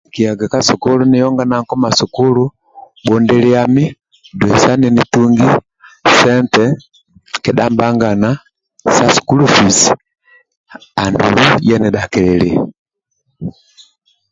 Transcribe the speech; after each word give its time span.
Nkiyaga 0.07 0.45
ka 0.51 0.59
sukulu 0.69 1.01
nionga 1.07 1.43
na 1.47 1.55
nkuma 1.61 1.87
sukulu 1.99 2.43
bhundilyami 3.05 3.85
doisa 4.39 4.71
ninitungi 4.81 5.47
sente 6.19 6.63
kedha 7.43 7.65
mbangana 7.73 8.29
sa 8.95 9.05
sukulu 9.15 9.43
fizi 9.55 9.87
andulu 11.03 11.41
niya 11.63 11.77
nidhakililia 11.79 12.59